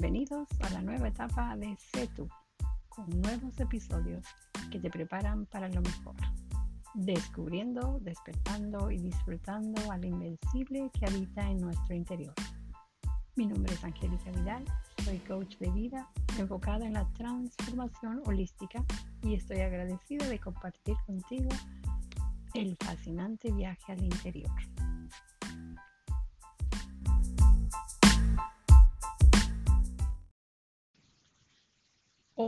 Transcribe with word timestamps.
Bienvenidos 0.00 0.48
a 0.62 0.70
la 0.70 0.80
nueva 0.80 1.08
etapa 1.08 1.54
de 1.58 1.76
CETU, 1.76 2.26
con 2.88 3.06
nuevos 3.20 3.60
episodios 3.60 4.24
que 4.70 4.80
te 4.80 4.88
preparan 4.88 5.44
para 5.44 5.68
lo 5.68 5.82
mejor, 5.82 6.14
descubriendo, 6.94 7.98
despertando 8.00 8.90
y 8.90 8.96
disfrutando 8.96 9.92
al 9.92 10.02
invencible 10.02 10.90
que 10.98 11.04
habita 11.04 11.42
en 11.50 11.60
nuestro 11.60 11.94
interior. 11.94 12.32
Mi 13.36 13.46
nombre 13.46 13.74
es 13.74 13.84
Angélica 13.84 14.30
Vidal, 14.30 14.64
soy 15.04 15.18
coach 15.18 15.58
de 15.58 15.70
vida 15.70 16.08
enfocada 16.38 16.86
en 16.86 16.94
la 16.94 17.06
transformación 17.12 18.22
holística 18.24 18.82
y 19.22 19.34
estoy 19.34 19.60
agradecida 19.60 20.26
de 20.28 20.38
compartir 20.38 20.96
contigo 21.04 21.50
el 22.54 22.74
fascinante 22.78 23.52
viaje 23.52 23.92
al 23.92 24.02
interior. 24.02 24.50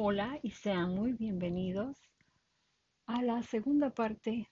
Hola 0.04 0.40
y 0.42 0.50
sean 0.50 0.96
muy 0.96 1.12
bienvenidos 1.12 1.96
a 3.06 3.22
la 3.22 3.40
segunda 3.44 3.90
parte 3.90 4.50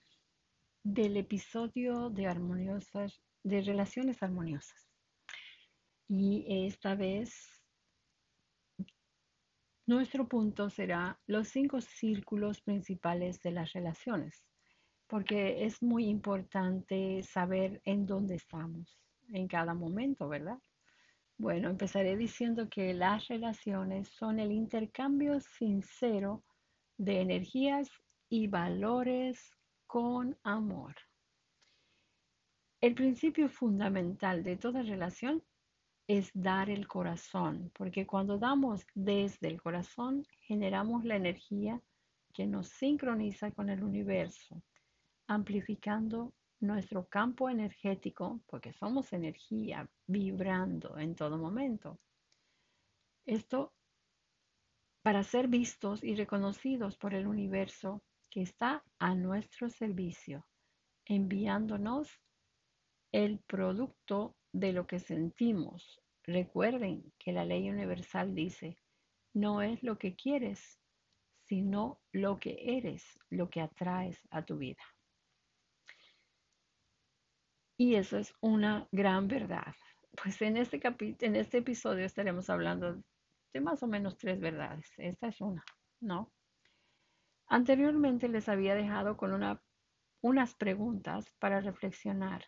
del 0.81 1.17
episodio 1.17 2.09
de 2.09 2.25
armoniosas 2.25 3.21
de 3.43 3.59
relaciones 3.59 4.23
armoniosas. 4.23 4.87
Y 6.07 6.45
esta 6.47 6.95
vez 6.95 7.61
nuestro 9.85 10.25
punto 10.25 10.69
será 10.69 11.19
los 11.27 11.49
cinco 11.49 11.81
círculos 11.81 12.61
principales 12.61 13.41
de 13.41 13.51
las 13.51 13.73
relaciones, 13.73 14.45
porque 15.05 15.65
es 15.65 15.83
muy 15.83 16.05
importante 16.05 17.23
saber 17.23 17.81
en 17.83 18.05
dónde 18.05 18.35
estamos 18.35 18.97
en 19.33 19.49
cada 19.49 19.73
momento, 19.73 20.29
¿verdad? 20.29 20.59
Bueno, 21.41 21.71
empezaré 21.71 22.17
diciendo 22.17 22.69
que 22.69 22.93
las 22.93 23.27
relaciones 23.27 24.09
son 24.09 24.39
el 24.39 24.51
intercambio 24.51 25.39
sincero 25.39 26.43
de 26.97 27.19
energías 27.19 27.89
y 28.29 28.45
valores 28.45 29.57
con 29.87 30.37
amor. 30.43 30.93
El 32.79 32.93
principio 32.93 33.49
fundamental 33.49 34.43
de 34.43 34.55
toda 34.55 34.83
relación 34.83 35.41
es 36.07 36.29
dar 36.35 36.69
el 36.69 36.87
corazón, 36.87 37.71
porque 37.73 38.05
cuando 38.05 38.37
damos 38.37 38.85
desde 38.93 39.47
el 39.47 39.59
corazón 39.59 40.23
generamos 40.41 41.05
la 41.05 41.15
energía 41.15 41.81
que 42.35 42.45
nos 42.45 42.67
sincroniza 42.67 43.49
con 43.49 43.71
el 43.71 43.83
universo, 43.83 44.61
amplificando 45.25 46.35
nuestro 46.61 47.07
campo 47.07 47.49
energético, 47.49 48.41
porque 48.47 48.71
somos 48.73 49.11
energía 49.13 49.89
vibrando 50.07 50.97
en 50.97 51.15
todo 51.15 51.37
momento. 51.37 51.99
Esto 53.25 53.73
para 55.01 55.23
ser 55.23 55.47
vistos 55.47 56.03
y 56.03 56.15
reconocidos 56.15 56.97
por 56.97 57.13
el 57.13 57.25
universo 57.25 58.03
que 58.29 58.41
está 58.41 58.83
a 58.99 59.15
nuestro 59.15 59.69
servicio, 59.69 60.47
enviándonos 61.05 62.07
el 63.11 63.39
producto 63.39 64.35
de 64.53 64.73
lo 64.73 64.85
que 64.85 64.99
sentimos. 64.99 66.01
Recuerden 66.23 67.11
que 67.17 67.33
la 67.33 67.45
ley 67.45 67.69
universal 67.69 68.35
dice, 68.35 68.77
no 69.33 69.61
es 69.61 69.81
lo 69.81 69.97
que 69.97 70.15
quieres, 70.15 70.79
sino 71.47 71.99
lo 72.11 72.39
que 72.39 72.77
eres, 72.77 73.03
lo 73.29 73.49
que 73.49 73.61
atraes 73.61 74.19
a 74.29 74.45
tu 74.45 74.57
vida. 74.57 74.83
Y 77.83 77.95
eso 77.95 78.19
es 78.19 78.31
una 78.41 78.87
gran 78.91 79.27
verdad. 79.27 79.73
Pues 80.21 80.39
en 80.43 80.55
este, 80.55 80.79
en 81.21 81.35
este 81.35 81.57
episodio 81.57 82.05
estaremos 82.05 82.47
hablando 82.47 83.01
de 83.53 83.59
más 83.59 83.81
o 83.81 83.87
menos 83.87 84.19
tres 84.19 84.39
verdades. 84.39 84.85
Esta 84.97 85.29
es 85.29 85.41
una, 85.41 85.65
¿no? 85.99 86.31
Anteriormente 87.47 88.27
les 88.29 88.47
había 88.49 88.75
dejado 88.75 89.17
con 89.17 89.33
una, 89.33 89.63
unas 90.21 90.53
preguntas 90.53 91.25
para 91.39 91.59
reflexionar. 91.59 92.45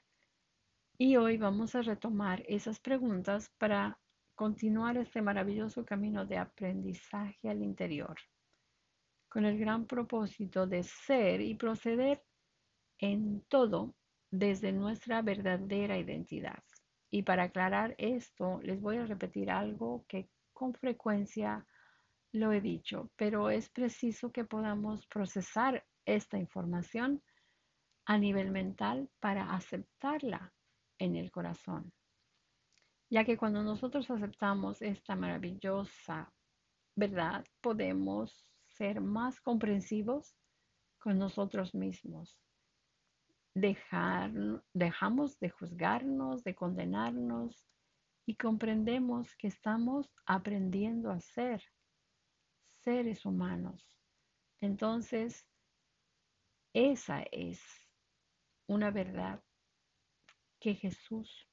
Y 1.00 1.16
hoy 1.16 1.38
vamos 1.38 1.74
a 1.74 1.82
retomar 1.82 2.44
esas 2.48 2.80
preguntas 2.80 3.50
para 3.58 4.00
continuar 4.36 4.98
este 4.98 5.24
maravilloso 5.24 5.84
camino 5.84 6.28
de 6.28 6.38
aprendizaje 6.38 7.50
al 7.50 7.64
interior, 7.64 8.20
con 9.30 9.46
el 9.46 9.58
gran 9.58 9.88
propósito 9.88 10.68
de 10.68 10.84
ser 10.84 11.42
y 11.42 11.56
proceder 11.56 12.24
en 13.00 13.42
todo 13.48 13.96
desde 14.34 14.72
nuestra 14.72 15.22
verdadera 15.22 15.96
identidad. 16.00 16.64
Y 17.12 17.22
para 17.22 17.44
aclarar 17.44 17.94
esto, 18.00 18.60
les 18.64 18.82
voy 18.82 18.98
a 18.98 19.06
repetir 19.06 19.52
algo 19.52 20.06
que 20.08 20.28
con 20.54 20.74
frecuencia 20.74 21.68
lo 22.32 22.52
he 22.52 22.60
dicho, 22.60 23.12
pero 23.16 23.52
es 23.52 23.70
preciso 23.70 24.32
que 24.32 24.44
podamos 24.44 25.06
procesar 25.06 25.86
esta 26.04 26.40
información 26.40 27.22
a 28.06 28.18
nivel 28.18 28.50
mental 28.50 29.08
para 29.20 29.54
aceptarla 29.54 30.52
en 30.98 31.16
el 31.16 31.30
corazón. 31.30 31.94
Ya 33.12 33.26
que 33.26 33.38
cuando 33.38 33.62
nosotros 33.62 34.10
aceptamos 34.10 34.82
esta 34.82 35.16
maravillosa 35.16 36.34
verdad, 36.96 37.46
podemos 37.62 38.48
ser 38.66 39.00
más 39.00 39.40
comprensivos 39.42 40.36
con 40.98 41.20
nosotros 41.20 41.76
mismos 41.76 42.40
dejar, 43.56 44.32
dejamos 44.74 45.40
de 45.40 45.50
juzgarnos, 45.50 46.44
de 46.44 46.56
condenarnos 46.56 47.66
y 48.26 48.36
comprendemos 48.36 49.36
que 49.36 49.48
estamos 49.48 50.12
aprendiendo 50.26 51.12
a 51.12 51.20
ser 51.20 51.64
seres 52.84 53.26
humanos. 53.26 54.00
Entonces, 54.62 55.48
esa 56.74 57.24
es 57.32 57.62
una 58.68 58.92
verdad 58.92 59.44
que 60.60 60.76
Jesús 60.76 61.48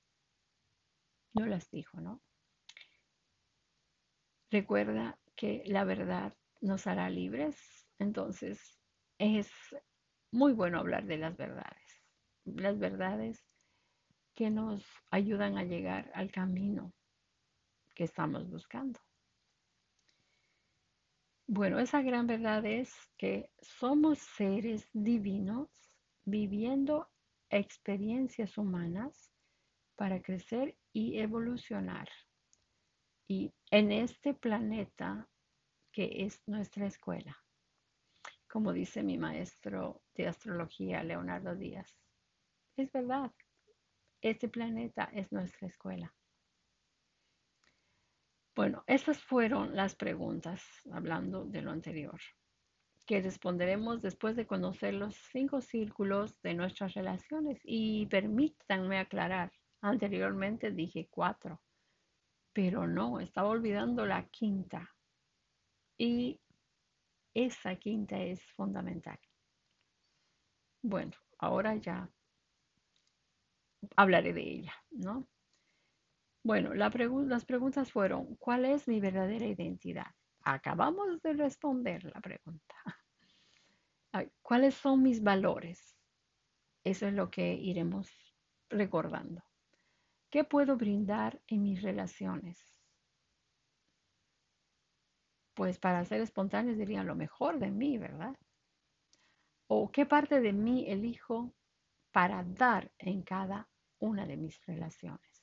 no 1.34 1.47
las 1.47 1.71
dijo, 1.71 2.00
¿no? 2.00 2.22
Recuerda 4.50 5.19
que 5.37 5.62
la 5.67 5.84
verdad 5.84 6.37
nos 6.61 6.87
hará 6.87 7.11
libres, 7.11 7.56
entonces 7.99 8.78
es 9.19 9.50
muy 10.32 10.53
bueno 10.53 10.78
hablar 10.78 11.05
de 11.05 11.19
las 11.19 11.37
verdades 11.37 11.90
las 12.56 12.78
verdades 12.78 13.44
que 14.34 14.50
nos 14.50 14.84
ayudan 15.11 15.59
a 15.59 15.65
llegar 15.65 16.11
al 16.15 16.31
camino 16.31 16.93
que 17.94 18.05
estamos 18.05 18.49
buscando. 18.49 18.99
Bueno, 21.47 21.81
esa 21.81 22.00
gran 22.00 22.27
verdad 22.27 22.65
es 22.65 22.94
que 23.19 23.50
somos 23.61 24.19
seres 24.19 24.88
divinos 24.93 25.69
viviendo 26.25 27.09
experiencias 27.50 28.56
humanas 28.56 29.32
para 29.97 30.22
crecer 30.22 30.77
y 30.93 31.19
evolucionar. 31.19 32.09
Y 33.27 33.53
en 33.71 33.93
este 33.93 34.32
planeta 34.32 35.28
que 35.93 36.25
es 36.25 36.41
nuestra 36.47 36.87
escuela, 36.87 37.37
como 38.49 38.72
dice 38.72 39.03
mi 39.03 39.19
maestro 39.19 40.03
de 40.15 40.28
astrología, 40.28 41.03
Leonardo 41.03 41.55
Díaz. 41.55 41.97
Es 42.81 42.91
verdad, 42.93 43.31
este 44.23 44.49
planeta 44.49 45.11
es 45.13 45.31
nuestra 45.33 45.69
escuela. 45.69 46.15
Bueno, 48.57 48.85
esas 48.87 49.23
fueron 49.23 49.77
las 49.77 49.95
preguntas, 49.95 50.63
hablando 50.91 51.45
de 51.45 51.61
lo 51.61 51.73
anterior, 51.73 52.19
que 53.05 53.21
responderemos 53.21 54.01
después 54.01 54.35
de 54.35 54.47
conocer 54.47 54.94
los 54.94 55.15
cinco 55.31 55.61
círculos 55.61 56.41
de 56.41 56.55
nuestras 56.55 56.94
relaciones. 56.94 57.61
Y 57.65 58.06
permítanme 58.06 58.99
aclarar, 58.99 59.53
anteriormente 59.83 60.71
dije 60.71 61.06
cuatro, 61.11 61.61
pero 62.55 62.87
no, 62.87 63.21
estaba 63.21 63.50
olvidando 63.50 64.06
la 64.06 64.26
quinta. 64.29 64.91
Y 65.99 66.41
esa 67.35 67.76
quinta 67.76 68.19
es 68.19 68.43
fundamental. 68.53 69.21
Bueno, 70.81 71.12
ahora 71.38 71.76
ya 71.76 72.11
hablaré 73.97 74.32
de 74.32 74.43
ella, 74.43 74.75
¿no? 74.91 75.27
Bueno, 76.43 76.73
las 76.75 77.44
preguntas 77.44 77.93
fueron, 77.93 78.37
¿cuál 78.37 78.65
es 78.65 78.88
mi 78.88 79.00
verdadera 79.00 79.47
identidad? 79.47 80.15
Acabamos 80.43 81.21
de 81.23 81.35
responder 81.35 82.05
la 82.05 82.21
pregunta. 82.21 82.75
¿Cuáles 84.43 84.75
son 84.75 85.03
mis 85.03 85.23
valores? 85.23 85.99
Eso 86.82 87.06
es 87.06 87.12
lo 87.12 87.31
que 87.31 87.53
iremos 87.55 88.11
recordando. 88.71 89.43
¿Qué 90.31 90.44
puedo 90.44 90.76
brindar 90.76 91.43
en 91.47 91.62
mis 91.62 91.83
relaciones? 91.83 92.81
Pues 95.55 95.79
para 95.79 96.05
ser 96.06 96.23
espontáneos 96.23 96.79
diría 96.79 97.05
lo 97.05 97.15
mejor 97.15 97.59
de 97.59 97.71
mí, 97.71 97.99
¿verdad? 97.99 98.35
¿O 99.67 99.91
qué 99.91 100.06
parte 100.06 100.41
de 100.41 100.53
mí 100.53 100.88
elijo 100.88 101.53
para 102.12 102.43
dar 102.44 102.91
en 102.99 103.23
cada 103.23 103.69
una 104.00 104.26
de 104.26 104.37
mis 104.37 104.61
relaciones. 104.67 105.41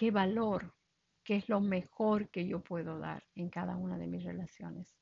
qué 0.00 0.10
valor, 0.10 0.74
qué 1.22 1.36
es 1.36 1.50
lo 1.50 1.60
mejor 1.60 2.30
que 2.30 2.46
yo 2.46 2.62
puedo 2.62 2.98
dar 2.98 3.22
en 3.34 3.50
cada 3.50 3.76
una 3.76 3.98
de 3.98 4.06
mis 4.06 4.24
relaciones. 4.24 4.96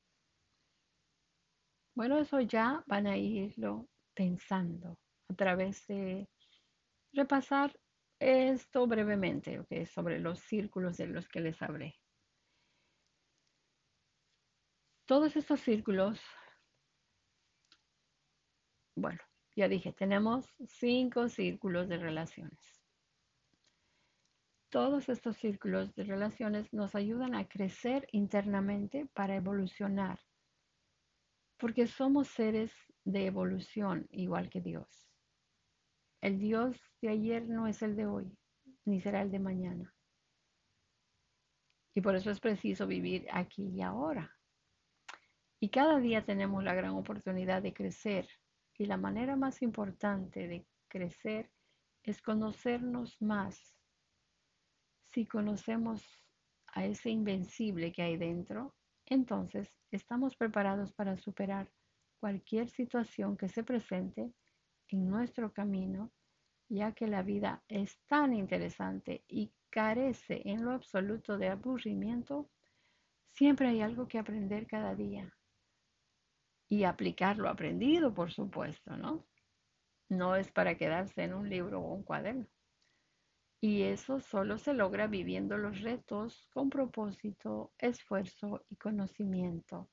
Bueno, 1.95 2.17
eso 2.17 2.41
ya 2.41 2.83
van 2.85 3.07
a 3.07 3.15
irlo 3.15 3.87
pensando 4.13 4.99
a 5.29 5.33
través 5.35 5.87
de 5.87 6.27
repasar 7.13 7.79
esto 8.19 8.87
brevemente, 8.87 9.63
sobre 9.85 10.19
los 10.19 10.41
círculos 10.41 10.97
de 10.97 11.07
los 11.07 11.29
que 11.29 11.39
les 11.39 11.61
hablé. 11.61 11.95
Todos 15.05 15.37
estos 15.37 15.61
círculos, 15.61 16.19
bueno, 18.97 19.28
ya 19.59 19.67
dije, 19.67 19.91
tenemos 19.91 20.45
cinco 20.65 21.27
círculos 21.27 21.89
de 21.89 21.97
relaciones. 21.97 22.81
Todos 24.69 25.09
estos 25.09 25.35
círculos 25.35 25.93
de 25.95 26.05
relaciones 26.05 26.71
nos 26.71 26.95
ayudan 26.95 27.35
a 27.35 27.45
crecer 27.45 28.07
internamente 28.13 29.09
para 29.13 29.35
evolucionar, 29.35 30.17
porque 31.57 31.87
somos 31.87 32.29
seres 32.29 32.71
de 33.03 33.25
evolución 33.25 34.07
igual 34.11 34.49
que 34.49 34.61
Dios. 34.61 35.11
El 36.21 36.39
Dios 36.39 36.77
de 37.01 37.09
ayer 37.09 37.49
no 37.49 37.67
es 37.67 37.81
el 37.81 37.97
de 37.97 38.05
hoy, 38.05 38.31
ni 38.85 39.01
será 39.01 39.21
el 39.23 39.29
de 39.29 39.39
mañana. 39.39 39.93
Y 41.93 41.99
por 41.99 42.15
eso 42.15 42.31
es 42.31 42.39
preciso 42.39 42.87
vivir 42.87 43.27
aquí 43.33 43.67
y 43.67 43.81
ahora. 43.81 44.33
Y 45.59 45.67
cada 45.67 45.99
día 45.99 46.23
tenemos 46.23 46.63
la 46.63 46.75
gran 46.75 46.91
oportunidad 46.91 47.61
de 47.61 47.73
crecer. 47.73 48.29
Y 48.79 48.85
la 48.85 48.95
manera 48.95 49.35
más 49.35 49.61
importante 49.61 50.47
de 50.47 50.65
crecer 50.87 51.51
es 52.01 52.21
conocernos 52.21 53.21
más. 53.21 53.75
Si 55.03 55.25
conocemos 55.25 56.01
a 56.67 56.85
ese 56.85 57.09
invencible 57.09 57.91
que 57.91 58.03
hay 58.03 58.15
dentro, 58.15 58.73
entonces 59.05 59.75
estamos 59.91 60.37
preparados 60.37 60.93
para 60.93 61.17
superar 61.17 61.69
cualquier 62.21 62.69
situación 62.69 63.35
que 63.35 63.49
se 63.49 63.65
presente 63.65 64.31
en 64.87 65.09
nuestro 65.09 65.51
camino, 65.51 66.13
ya 66.69 66.93
que 66.93 67.07
la 67.07 67.21
vida 67.21 67.61
es 67.67 67.99
tan 68.07 68.33
interesante 68.33 69.25
y 69.27 69.51
carece 69.69 70.41
en 70.45 70.63
lo 70.63 70.71
absoluto 70.71 71.37
de 71.37 71.49
aburrimiento, 71.49 72.49
siempre 73.27 73.67
hay 73.67 73.81
algo 73.81 74.07
que 74.07 74.19
aprender 74.19 74.67
cada 74.67 74.95
día 74.95 75.35
y 76.69 76.83
aplicar 76.83 77.37
lo 77.37 77.49
aprendido, 77.49 78.13
por 78.13 78.31
supuesto, 78.31 78.95
¿no? 78.95 79.25
No 80.07 80.35
es 80.35 80.51
para 80.51 80.75
quedarse 80.75 81.23
en 81.23 81.33
un 81.33 81.49
libro 81.49 81.81
o 81.81 81.93
un 81.93 82.03
cuaderno. 82.03 82.47
Y 83.59 83.81
eso 83.81 84.21
solo 84.21 84.57
se 84.57 84.73
logra 84.73 85.07
viviendo 85.07 85.57
los 85.57 85.81
retos 85.81 86.47
con 86.53 86.69
propósito, 86.69 87.73
esfuerzo 87.77 88.63
y 88.69 88.77
conocimiento. 88.77 89.89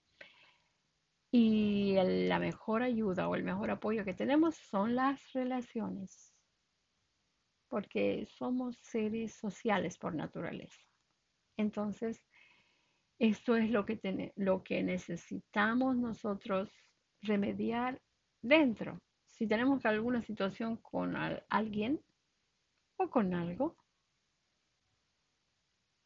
Y 1.33 1.95
la 1.97 2.39
mejor 2.39 2.83
ayuda 2.83 3.27
o 3.29 3.35
el 3.35 3.43
mejor 3.43 3.71
apoyo 3.71 4.05
que 4.05 4.15
tenemos 4.15 4.55
son 4.57 4.95
las 4.95 5.33
relaciones, 5.33 6.33
porque 7.69 8.27
somos 8.29 8.77
seres 8.79 9.35
sociales 9.35 9.99
por 9.99 10.15
naturaleza. 10.15 10.81
Entonces, 11.57 12.25
esto 13.19 13.57
es 13.57 13.71
lo 13.71 13.87
que, 13.87 14.33
lo 14.37 14.63
que 14.63 14.83
necesitamos 14.83 15.97
nosotros 15.97 16.71
remediar 17.23 18.01
dentro. 18.43 19.01
Si 19.27 19.47
tenemos 19.47 19.85
alguna 19.87 20.23
situación 20.23 20.77
con 20.77 21.15
alguien 21.49 22.01
o 22.97 23.11
con 23.11 23.35
algo, 23.35 23.77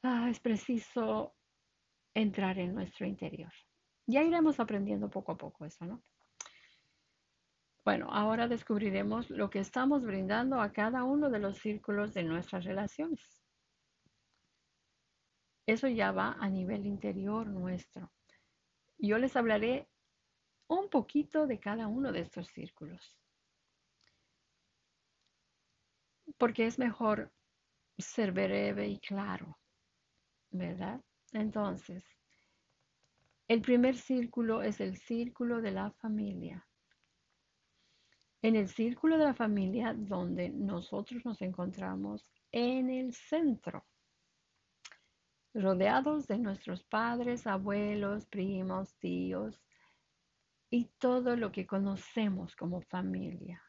ah, 0.03 0.29
es 0.31 0.41
preciso 0.41 1.35
entrar 2.15 2.59
en 2.59 2.75
nuestro 2.75 3.07
interior. 3.07 3.53
Ya 4.07 4.23
iremos 4.23 4.59
aprendiendo 4.59 5.09
poco 5.09 5.33
a 5.33 5.37
poco 5.37 5.65
eso, 5.65 5.85
¿no? 5.85 6.03
Bueno, 7.85 8.09
ahora 8.11 8.47
descubriremos 8.47 9.31
lo 9.31 9.49
que 9.49 9.61
estamos 9.61 10.05
brindando 10.05 10.61
a 10.61 10.73
cada 10.73 11.05
uno 11.05 11.31
de 11.31 11.39
los 11.39 11.59
círculos 11.59 12.13
de 12.13 12.25
nuestras 12.25 12.65
relaciones. 12.65 13.40
Eso 15.71 15.87
ya 15.87 16.11
va 16.11 16.33
a 16.41 16.49
nivel 16.49 16.85
interior 16.85 17.47
nuestro. 17.47 18.11
Yo 18.99 19.19
les 19.19 19.37
hablaré 19.37 19.89
un 20.67 20.89
poquito 20.91 21.47
de 21.47 21.61
cada 21.61 21.87
uno 21.87 22.11
de 22.11 22.23
estos 22.23 22.49
círculos. 22.49 23.17
Porque 26.39 26.67
es 26.67 26.77
mejor 26.77 27.33
ser 27.99 28.33
breve 28.33 28.89
y 28.89 28.99
claro, 28.99 29.61
¿verdad? 30.51 31.01
Entonces, 31.33 32.05
el 33.47 33.63
primer 33.63 33.97
círculo 33.97 34.63
es 34.63 34.81
el 34.81 34.97
círculo 34.97 35.61
de 35.61 35.71
la 35.71 35.93
familia. 35.93 36.67
En 38.43 38.57
el 38.57 38.69
círculo 38.69 39.19
de 39.19 39.25
la 39.27 39.35
familia 39.35 39.95
donde 39.95 40.49
nosotros 40.49 41.25
nos 41.25 41.41
encontramos 41.43 42.29
en 42.51 42.91
el 42.91 43.15
centro 43.15 43.87
rodeados 45.55 46.27
de 46.27 46.39
nuestros 46.39 46.85
padres, 46.85 47.47
abuelos, 47.47 48.27
primos, 48.27 48.97
tíos 48.99 49.61
y 50.71 50.87
todo 50.99 51.37
lo 51.37 51.51
que 51.51 51.67
conocemos 51.67 52.55
como 52.55 52.81
familia. 52.83 53.63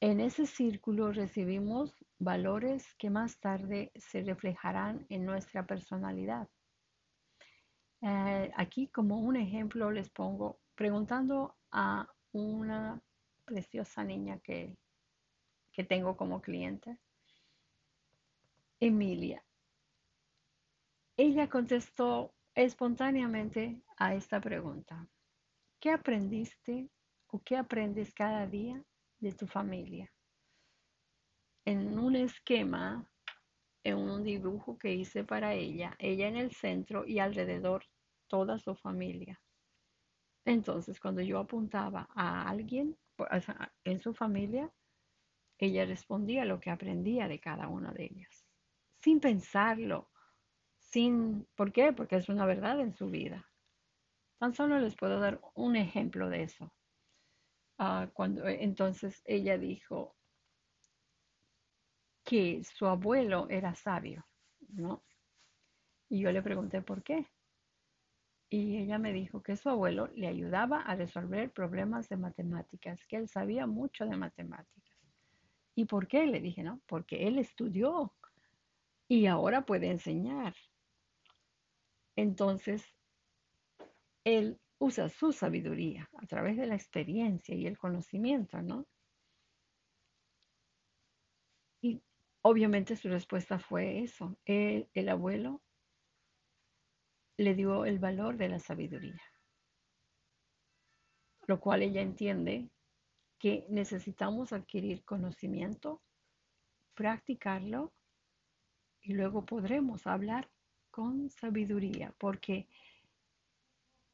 En 0.00 0.20
ese 0.20 0.46
círculo 0.46 1.12
recibimos 1.12 2.04
valores 2.18 2.94
que 2.94 3.08
más 3.08 3.38
tarde 3.40 3.92
se 3.96 4.22
reflejarán 4.22 5.06
en 5.08 5.24
nuestra 5.24 5.66
personalidad. 5.66 6.48
Eh, 8.02 8.52
aquí 8.56 8.88
como 8.88 9.20
un 9.20 9.36
ejemplo 9.36 9.90
les 9.90 10.10
pongo 10.10 10.60
preguntando 10.74 11.56
a 11.70 12.06
una 12.32 13.00
preciosa 13.44 14.04
niña 14.04 14.38
que, 14.40 14.76
que 15.72 15.84
tengo 15.84 16.16
como 16.16 16.42
cliente 16.42 16.98
Emilia. 18.78 19.42
Ella 21.16 21.48
contestó 21.48 22.34
espontáneamente 22.54 23.80
a 23.96 24.14
esta 24.14 24.38
pregunta. 24.38 25.08
¿Qué 25.80 25.90
aprendiste 25.90 26.90
o 27.28 27.40
qué 27.42 27.56
aprendes 27.56 28.12
cada 28.12 28.46
día 28.46 28.84
de 29.18 29.32
tu 29.32 29.46
familia? 29.46 30.12
En 31.64 31.98
un 31.98 32.16
esquema, 32.16 33.10
en 33.82 33.96
un 33.96 34.22
dibujo 34.22 34.76
que 34.76 34.92
hice 34.92 35.24
para 35.24 35.54
ella, 35.54 35.96
ella 35.98 36.28
en 36.28 36.36
el 36.36 36.52
centro 36.52 37.06
y 37.06 37.18
alrededor 37.18 37.82
toda 38.28 38.58
su 38.58 38.74
familia. 38.74 39.40
Entonces, 40.44 41.00
cuando 41.00 41.22
yo 41.22 41.38
apuntaba 41.38 42.10
a 42.14 42.46
alguien 42.46 42.98
en 43.84 44.00
su 44.00 44.12
familia, 44.12 44.70
ella 45.56 45.86
respondía 45.86 46.44
lo 46.44 46.60
que 46.60 46.68
aprendía 46.68 47.26
de 47.26 47.40
cada 47.40 47.68
una 47.68 47.90
de 47.92 48.04
ellas 48.04 48.45
sin 49.06 49.20
pensarlo, 49.20 50.10
sin, 50.78 51.46
¿por 51.54 51.72
qué? 51.72 51.92
Porque 51.92 52.16
es 52.16 52.28
una 52.28 52.44
verdad 52.44 52.80
en 52.80 52.92
su 52.92 53.06
vida. 53.06 53.48
Tan 54.40 54.52
solo 54.52 54.80
les 54.80 54.96
puedo 54.96 55.20
dar 55.20 55.40
un 55.54 55.76
ejemplo 55.76 56.28
de 56.28 56.42
eso. 56.42 56.74
Ah, 57.78 58.10
cuando 58.12 58.48
entonces 58.48 59.22
ella 59.24 59.58
dijo 59.58 60.16
que 62.24 62.64
su 62.64 62.86
abuelo 62.86 63.46
era 63.48 63.76
sabio, 63.76 64.26
¿no? 64.70 65.04
Y 66.08 66.22
yo 66.22 66.32
le 66.32 66.42
pregunté 66.42 66.82
por 66.82 67.04
qué. 67.04 67.28
Y 68.50 68.76
ella 68.78 68.98
me 68.98 69.12
dijo 69.12 69.40
que 69.40 69.56
su 69.56 69.68
abuelo 69.68 70.08
le 70.16 70.26
ayudaba 70.26 70.80
a 70.80 70.96
resolver 70.96 71.52
problemas 71.52 72.08
de 72.08 72.16
matemáticas, 72.16 73.06
que 73.06 73.18
él 73.18 73.28
sabía 73.28 73.68
mucho 73.68 74.04
de 74.04 74.16
matemáticas. 74.16 74.98
¿Y 75.76 75.84
por 75.84 76.08
qué? 76.08 76.26
Le 76.26 76.40
dije, 76.40 76.64
¿no? 76.64 76.80
Porque 76.86 77.28
él 77.28 77.38
estudió 77.38 78.15
y 79.08 79.26
ahora 79.26 79.64
puede 79.64 79.90
enseñar. 79.90 80.54
Entonces, 82.16 82.84
él 84.24 84.58
usa 84.78 85.08
su 85.08 85.32
sabiduría 85.32 86.10
a 86.18 86.26
través 86.26 86.56
de 86.56 86.66
la 86.66 86.74
experiencia 86.74 87.54
y 87.54 87.66
el 87.66 87.78
conocimiento, 87.78 88.60
¿no? 88.62 88.86
Y 91.82 92.02
obviamente 92.42 92.96
su 92.96 93.08
respuesta 93.08 93.58
fue 93.58 94.00
eso. 94.00 94.36
El, 94.44 94.88
el 94.94 95.08
abuelo 95.08 95.62
le 97.38 97.54
dio 97.54 97.84
el 97.84 97.98
valor 97.98 98.36
de 98.36 98.48
la 98.48 98.58
sabiduría, 98.58 99.22
lo 101.46 101.60
cual 101.60 101.82
ella 101.82 102.00
entiende 102.00 102.70
que 103.38 103.66
necesitamos 103.68 104.52
adquirir 104.52 105.04
conocimiento, 105.04 106.02
practicarlo 106.94 107.92
y 109.06 109.14
luego 109.14 109.46
podremos 109.46 110.06
hablar 110.06 110.50
con 110.90 111.30
sabiduría, 111.30 112.14
porque 112.18 112.68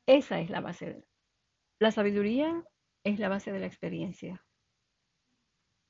esa 0.07 0.41
es 0.41 0.51
la 0.51 0.61
base. 0.61 1.05
La 1.79 1.91
sabiduría 1.91 2.65
es 3.05 3.19
la 3.19 3.29
base 3.29 3.53
de 3.53 3.61
la 3.61 3.67
experiencia, 3.67 4.45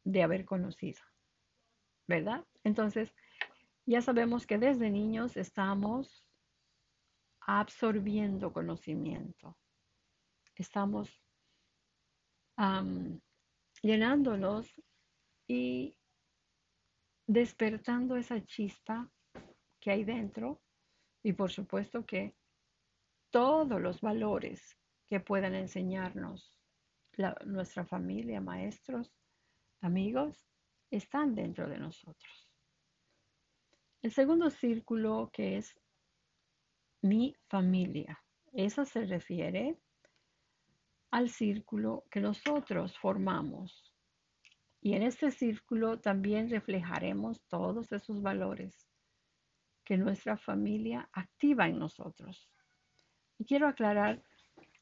de 0.05 0.23
haber 0.23 0.45
conocido. 0.45 1.03
¿verdad? 2.07 2.45
Entonces, 2.65 3.15
ya 3.87 4.03
sabemos 4.03 4.47
que 4.47 4.59
desde 4.59 4.91
niños 4.91 5.37
estamos 5.37 6.25
absorbiendo 7.41 8.53
conocimiento, 8.53 9.57
estamos 10.55 11.11
llenándonos 13.83 14.71
y 15.49 15.97
despertando 17.33 18.17
esa 18.17 18.45
chispa 18.45 19.11
que 19.81 19.91
hay 19.91 20.05
dentro 20.05 20.61
y 21.23 21.33
por 21.33 21.51
supuesto 21.51 22.05
que 22.05 22.35
todos 23.31 23.81
los 23.81 24.01
valores 24.01 24.77
que 25.09 25.21
puedan 25.21 25.55
enseñarnos 25.55 26.59
nuestra 27.45 27.85
familia, 27.85 28.41
maestros, 28.41 29.13
amigos, 29.81 30.47
están 30.91 31.35
dentro 31.35 31.69
de 31.69 31.79
nosotros. 31.79 32.51
El 34.03 34.13
segundo 34.13 34.51
círculo 34.51 35.31
que 35.33 35.59
es 35.59 35.75
mi 37.03 37.35
familia. 37.49 38.23
Esa 38.53 38.85
se 38.85 39.07
refiere 39.07 39.79
al 41.11 41.29
círculo 41.29 42.05
que 42.11 42.21
nosotros 42.21 42.99
formamos. 42.99 43.92
Y 44.85 44.95
en 44.95 45.05
este 45.05 45.31
círculo 45.31 46.01
también 46.01 46.51
reflejaremos 46.51 47.41
todos 47.49 47.93
esos 47.93 48.21
valores 48.21 48.89
que 49.85 49.97
nuestra 49.97 50.37
familia 50.37 51.09
activa 51.13 51.69
en 51.69 51.79
nosotros. 51.79 52.51
Y 53.39 53.45
quiero 53.45 53.69
aclarar 53.69 54.23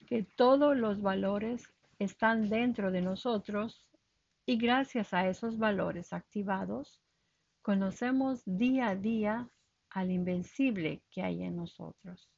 que 0.07 0.23
todos 0.23 0.75
los 0.75 1.03
valores 1.03 1.71
están 1.99 2.49
dentro 2.49 2.91
de 2.91 3.03
nosotros 3.03 3.87
y 4.47 4.57
gracias 4.57 5.13
a 5.13 5.29
esos 5.29 5.59
valores 5.59 6.15
activados, 6.15 7.03
conocemos 7.61 8.43
día 8.47 8.89
a 8.89 8.97
día 8.97 9.51
al 9.91 10.11
invencible 10.11 11.03
que 11.11 11.23
hay 11.23 11.43
en 11.43 11.57
nosotros. 11.57 12.31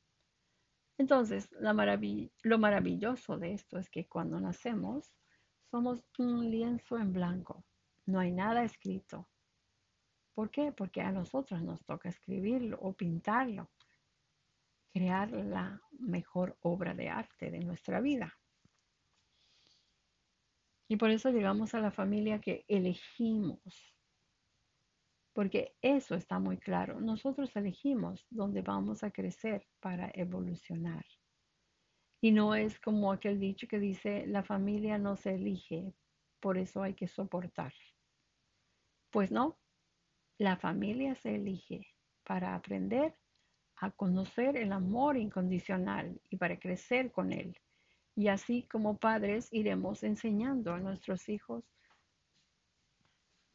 Entonces, 0.99 1.49
lo 1.61 2.59
maravilloso 2.59 3.39
de 3.39 3.53
esto 3.53 3.79
es 3.79 3.89
que 3.89 4.07
cuando 4.09 4.41
nacemos, 4.41 5.13
somos 5.73 6.05
un 6.19 6.51
lienzo 6.51 6.99
en 6.99 7.15
blanco. 7.15 7.65
No 8.05 8.21
hay 8.21 8.31
nada 8.31 8.63
escrito. 8.63 9.27
¿Por 10.35 10.51
qué? 10.51 10.71
Porque 10.71 11.01
a 11.01 11.11
nosotros 11.11 11.63
nos 11.63 11.83
toca 11.87 12.11
escribirlo 12.11 12.79
o 12.83 12.93
pintarlo, 12.93 13.71
crear 14.93 15.31
la 15.31 15.81
mejor 15.93 16.59
obra 16.61 16.93
de 16.93 17.09
arte 17.09 17.51
de 17.51 17.61
nuestra 17.61 18.01
vida. 18.03 18.39
Y 20.89 20.97
por 20.97 21.09
eso 21.09 21.31
llegamos 21.31 21.73
a 21.75 21.81
la 21.81 21.91
familia 21.91 22.39
que 22.39 22.67
elegimos. 22.69 23.97
Porque 25.33 25.75
eso 25.81 26.15
está 26.15 26.39
muy 26.39 26.59
claro. 26.59 27.01
Nosotros 27.01 27.57
elegimos 27.57 28.27
dónde 28.29 28.61
vamos 28.61 29.03
a 29.03 29.11
crecer 29.11 29.67
para 29.81 30.11
evolucionar. 30.13 31.07
Y 32.23 32.31
no 32.31 32.55
es 32.55 32.81
como 32.81 33.13
aquel 33.13 33.39
dicho 33.39 33.69
que 33.69 33.79
dice, 33.79 34.27
la 34.27 34.43
familia 34.43 34.97
no 34.97 35.17
se 35.17 35.35
elige, 35.35 35.93
por 36.41 36.57
eso 36.57 36.83
hay 36.83 36.95
que 36.95 37.07
soportar. 37.07 37.75
Pues 39.11 39.31
no, 39.31 39.59
la 40.39 40.57
familia 40.57 41.15
se 41.17 41.35
elige 41.35 41.87
para 42.25 42.55
aprender 42.55 43.15
a 43.77 43.91
conocer 43.91 44.57
el 44.57 44.73
amor 44.73 45.19
incondicional 45.19 46.19
y 46.31 46.39
para 46.39 46.59
crecer 46.59 47.13
con 47.13 47.33
él 47.33 47.55
y 48.15 48.29
así 48.29 48.65
como 48.65 48.99
padres 48.99 49.49
iremos 49.53 50.03
enseñando 50.03 50.73
a 50.73 50.81
nuestros 50.81 51.29
hijos, 51.29 51.65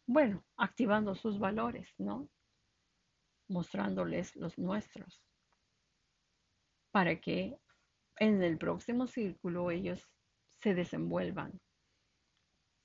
bueno, 0.07 0.43
activando 0.55 1.15
sus 1.15 1.37
valores, 1.37 1.93
¿no? 1.97 2.29
Mostrándoles 3.49 4.35
los 4.35 4.57
nuestros, 4.57 5.21
para 6.91 7.19
que 7.19 7.57
en 8.19 8.41
el 8.43 8.57
próximo 8.57 9.07
círculo 9.07 9.71
ellos 9.71 10.07
se 10.59 10.73
desenvuelvan 10.73 11.59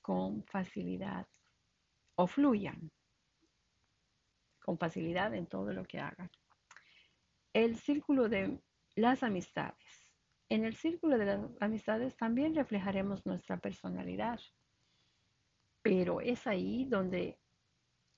con 0.01 0.43
facilidad 0.45 1.27
o 2.15 2.27
fluyan 2.27 2.91
con 4.59 4.77
facilidad 4.77 5.33
en 5.33 5.47
todo 5.47 5.73
lo 5.73 5.83
que 5.85 5.99
hagan. 5.99 6.29
El 7.51 7.75
círculo 7.75 8.29
de 8.29 8.59
las 8.95 9.23
amistades. 9.23 10.07
En 10.49 10.65
el 10.65 10.75
círculo 10.75 11.17
de 11.17 11.25
las 11.25 11.61
amistades 11.61 12.15
también 12.15 12.55
reflejaremos 12.55 13.25
nuestra 13.25 13.57
personalidad, 13.57 14.39
pero 15.81 16.21
es 16.21 16.47
ahí 16.47 16.85
donde 16.85 17.39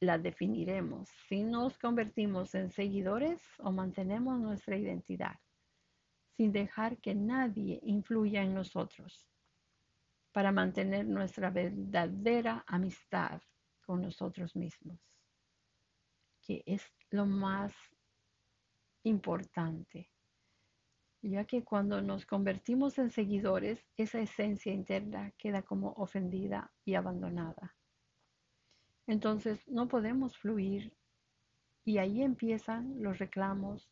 la 0.01 0.17
definiremos, 0.17 1.10
si 1.27 1.43
nos 1.43 1.77
convertimos 1.77 2.53
en 2.53 2.69
seguidores 2.69 3.41
o 3.60 3.72
mantenemos 3.72 4.39
nuestra 4.39 4.77
identidad, 4.77 5.39
sin 6.36 6.51
dejar 6.51 6.98
que 6.98 7.15
nadie 7.15 7.80
influya 7.84 8.44
en 8.44 8.54
nosotros, 8.54 9.27
para 10.32 10.51
mantener 10.51 11.08
nuestra 11.08 11.50
verdadera 11.50 12.63
amistad 12.68 13.42
con 13.86 14.01
nosotros 14.01 14.56
mismos, 14.56 15.00
que 16.42 16.63
es 16.65 16.84
lo 17.10 17.25
más 17.25 17.74
importante 19.04 20.10
ya 21.30 21.46
que 21.46 21.63
cuando 21.63 22.01
nos 22.01 22.25
convertimos 22.25 22.98
en 23.00 23.10
seguidores, 23.10 23.84
esa 23.98 24.20
esencia 24.20 24.72
interna 24.72 25.32
queda 25.38 25.63
como 25.63 25.92
ofendida 25.94 26.72
y 26.84 26.96
abandonada. 26.96 27.75
Entonces 29.08 29.68
no 29.68 29.88
podemos 29.88 30.38
fluir 30.38 30.96
y 31.84 31.98
ahí 31.98 32.22
empiezan 32.22 33.01
los 33.01 33.18
reclamos, 33.20 33.92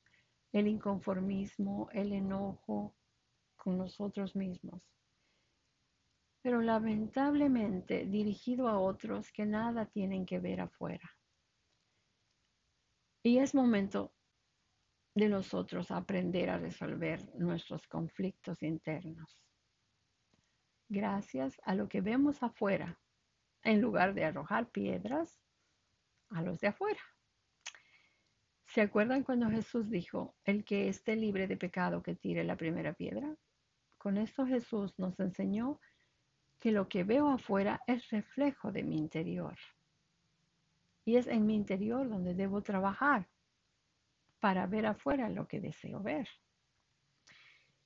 el 0.53 0.67
inconformismo, 0.67 1.89
el 1.91 2.13
enojo 2.13 2.95
con 3.57 3.77
nosotros 3.77 4.35
mismos. 4.35 4.81
Pero 6.41 6.61
lamentablemente 6.61 8.05
dirigido 8.05 8.67
a 8.67 8.79
otros 8.79 9.31
que 9.31 9.45
nada 9.45 9.87
tienen 9.87 10.25
que 10.25 10.39
ver 10.39 10.61
afuera. 10.61 11.09
Y 13.23 13.39
es 13.39 13.55
momento 13.55 14.13
de 15.15 15.29
nosotros 15.29 15.89
aprender 15.91 16.49
a 16.49 16.57
resolver 16.57 17.19
nuestros 17.35 17.87
conflictos 17.87 18.61
internos. 18.61 19.41
Gracias 20.89 21.59
a 21.63 21.73
lo 21.73 21.87
que 21.87 22.01
vemos 22.01 22.43
afuera, 22.43 22.99
en 23.63 23.81
lugar 23.81 24.13
de 24.13 24.25
arrojar 24.25 24.69
piedras 24.69 25.39
a 26.29 26.41
los 26.41 26.59
de 26.59 26.67
afuera. 26.67 27.01
¿Se 28.73 28.81
acuerdan 28.81 29.21
cuando 29.21 29.51
Jesús 29.51 29.87
dijo, 29.91 30.33
el 30.45 30.65
que 30.65 30.87
esté 30.87 31.15
libre 31.15 31.45
de 31.45 31.57
pecado 31.57 32.01
que 32.01 32.15
tire 32.15 32.43
la 32.43 32.55
primera 32.55 32.93
piedra? 32.93 33.35
Con 33.99 34.17
esto 34.17 34.47
Jesús 34.47 34.97
nos 34.97 35.19
enseñó 35.19 35.79
que 36.59 36.71
lo 36.71 36.89
que 36.89 37.03
veo 37.03 37.29
afuera 37.29 37.83
es 37.85 38.09
reflejo 38.09 38.71
de 38.71 38.81
mi 38.81 38.97
interior. 38.97 39.55
Y 41.05 41.17
es 41.17 41.27
en 41.27 41.45
mi 41.45 41.53
interior 41.53 42.09
donde 42.09 42.33
debo 42.33 42.63
trabajar 42.63 43.27
para 44.39 44.65
ver 44.65 44.87
afuera 44.87 45.29
lo 45.29 45.47
que 45.47 45.61
deseo 45.61 46.01
ver. 46.01 46.27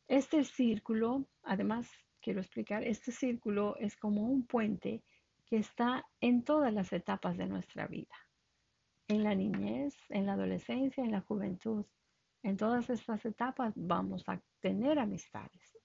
Este 0.07 0.45
círculo, 0.45 1.27
además, 1.43 1.91
quiero 2.21 2.39
explicar, 2.39 2.85
este 2.85 3.11
círculo 3.11 3.75
es 3.75 3.97
como 3.97 4.21
un 4.21 4.47
puente 4.47 5.03
que 5.47 5.57
está 5.57 6.05
en 6.21 6.45
todas 6.45 6.73
las 6.73 6.93
etapas 6.93 7.35
de 7.35 7.47
nuestra 7.47 7.87
vida. 7.87 8.15
En 9.07 9.23
la 9.23 9.33
niñez, 9.33 9.95
en 10.09 10.25
la 10.25 10.33
adolescencia, 10.33 11.03
en 11.03 11.11
la 11.11 11.21
juventud. 11.21 11.85
En 12.43 12.57
todas 12.57 12.89
estas 12.89 13.25
etapas 13.25 13.73
vamos 13.75 14.27
a 14.27 14.41
tener 14.59 14.99
amistades. 14.99 15.77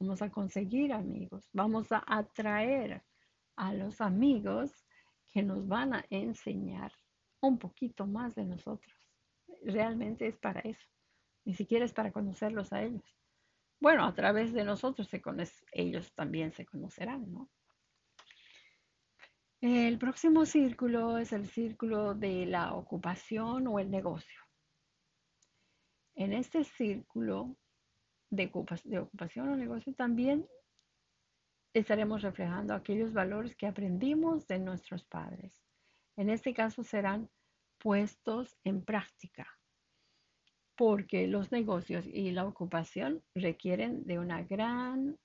Vamos 0.00 0.22
a 0.22 0.30
conseguir 0.30 0.92
amigos. 0.92 1.48
Vamos 1.52 1.90
a 1.92 2.04
atraer 2.06 3.02
a 3.56 3.72
los 3.72 4.00
amigos 4.00 4.84
que 5.28 5.42
nos 5.42 5.66
van 5.66 5.94
a 5.94 6.04
enseñar 6.10 6.92
un 7.40 7.58
poquito 7.58 8.06
más 8.06 8.34
de 8.34 8.44
nosotros 8.44 9.04
realmente 9.64 10.26
es 10.26 10.36
para 10.38 10.60
eso. 10.60 10.86
Ni 11.44 11.54
siquiera 11.54 11.84
es 11.84 11.92
para 11.92 12.12
conocerlos 12.12 12.72
a 12.72 12.82
ellos. 12.82 13.16
Bueno, 13.80 14.04
a 14.04 14.14
través 14.14 14.52
de 14.52 14.64
nosotros 14.64 15.08
se 15.08 15.22
ellos 15.72 16.12
también 16.14 16.52
se 16.52 16.64
conocerán, 16.64 17.32
¿no? 17.32 17.50
El 19.66 19.96
próximo 19.96 20.44
círculo 20.44 21.16
es 21.16 21.32
el 21.32 21.48
círculo 21.48 22.12
de 22.14 22.44
la 22.44 22.74
ocupación 22.74 23.66
o 23.66 23.78
el 23.78 23.90
negocio. 23.90 24.38
En 26.14 26.34
este 26.34 26.64
círculo 26.64 27.56
de, 28.28 28.52
ocupación 28.52 29.48
o 29.48 29.56
negocio 29.56 29.94
también 29.94 30.46
estaremos 31.72 32.20
reflejando 32.20 32.74
aquellos 32.74 33.14
valores 33.14 33.56
que 33.56 33.66
aprendimos 33.66 34.46
de 34.46 34.58
nuestros 34.58 35.02
padres. 35.06 35.64
En 36.18 36.28
este 36.28 36.52
caso 36.52 36.84
serán 36.84 37.30
puestos 37.78 38.58
en 38.64 38.84
práctica, 38.84 39.48
porque 40.76 41.26
los 41.26 41.52
negocios 41.52 42.04
y 42.06 42.32
la 42.32 42.44
ocupación 42.44 43.24
requieren 43.34 44.04
de 44.04 44.18
una 44.18 44.42
gran 44.42 45.18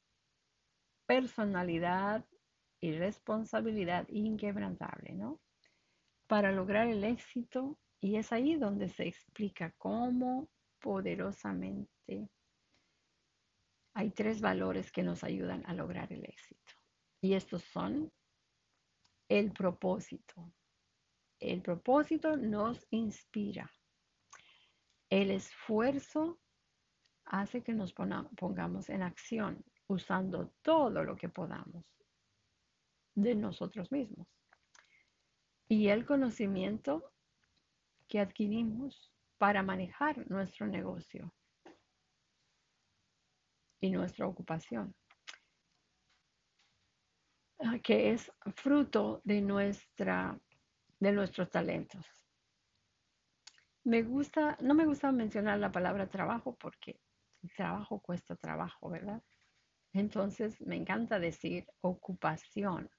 personalidad 1.08 2.24
y 2.82 2.94
responsabilidad 2.94 4.08
inquebrantable, 4.10 5.16
¿no? 5.16 5.40
para 6.30 6.52
lograr 6.52 6.88
el 6.88 7.04
éxito 7.04 7.80
y 8.00 8.18
es 8.18 8.32
ahí 8.32 8.56
donde 8.56 8.88
se 8.88 9.08
explica 9.08 9.74
cómo 9.80 10.48
poderosamente 10.80 12.30
hay 13.96 14.12
tres 14.12 14.40
valores 14.40 14.92
que 14.92 15.02
nos 15.02 15.24
ayudan 15.24 15.64
a 15.66 15.74
lograr 15.74 16.14
el 16.14 16.24
éxito. 16.24 16.74
Y 17.20 17.34
estos 17.34 17.64
son 17.64 18.14
el 19.28 19.52
propósito. 19.52 20.54
El 21.40 21.64
propósito 21.64 22.38
nos 22.38 22.86
inspira. 22.92 23.70
El 25.10 25.32
esfuerzo 25.32 26.40
hace 27.26 27.64
que 27.64 27.74
nos 27.74 27.92
pongamos 28.38 28.90
en 28.90 29.02
acción 29.02 29.66
usando 29.88 30.54
todo 30.62 31.04
lo 31.04 31.16
que 31.16 31.28
podamos 31.28 31.99
de 33.16 33.36
nosotros 33.36 33.92
mismos. 33.92 34.28
Y 35.68 35.89
el 35.89 36.06
conocimiento 36.06 37.12
que 38.08 38.20
adquirimos 38.20 39.13
para 39.38 39.63
manejar 39.63 40.30
nuestro 40.30 40.68
negocio 40.68 41.34
y 43.80 43.92
nuestra 43.92 44.28
ocupación, 44.28 44.94
ah, 47.60 47.80
que 47.82 48.12
es 48.12 48.32
fruto 48.56 49.22
de, 49.24 49.42
nuestra, 49.42 50.38
de 51.00 51.12
nuestros 51.12 51.50
talentos. 51.50 52.06
Me 53.84 54.04
gusta, 54.04 54.58
no 54.62 54.74
me 54.74 54.86
gusta 54.86 55.12
mencionar 55.12 55.60
la 55.60 55.72
palabra 55.72 56.10
trabajo 56.10 56.56
porque 56.58 57.00
el 57.42 57.54
trabajo 57.54 58.00
cuesta 58.01 58.36
trabajo, 58.36 58.89
¿verdad? 58.89 59.24
Entonces 59.94 60.60
me 60.62 60.75
encanta 60.75 61.20
decir 61.20 61.66
ocupación, 61.82 62.89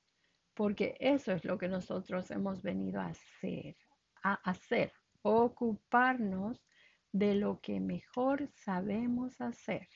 porque 0.54 0.97
eso 1.00 1.33
es 1.33 1.45
lo 1.45 1.59
que 1.59 1.69
nosotros 1.69 2.30
hemos 2.30 2.62
venido 2.62 3.00
a 3.00 3.07
hacer, 3.07 3.76
a 4.23 4.35
hacer, 4.35 4.92
ocuparnos 5.23 6.64
de 7.12 7.35
lo 7.35 7.61
que 7.61 7.80
mejor 7.80 8.49
sabemos 8.54 9.40
hacer. 9.40 9.88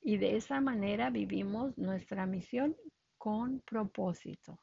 Y 0.00 0.16
de 0.16 0.36
esa 0.36 0.60
manera 0.60 1.10
vivimos 1.10 1.76
nuestra 1.76 2.26
misión 2.26 2.76
con 3.18 3.60
propósito. 3.60 4.58